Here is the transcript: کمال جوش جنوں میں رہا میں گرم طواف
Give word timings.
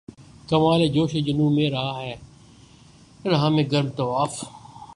کمال 0.49 0.87
جوش 0.87 1.11
جنوں 1.25 1.49
میں 1.49 1.69
رہا 1.69 3.49
میں 3.49 3.63
گرم 3.71 3.89
طواف 3.89 4.43